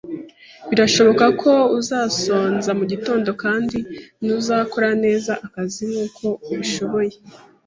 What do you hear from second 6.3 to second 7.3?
ubishoboye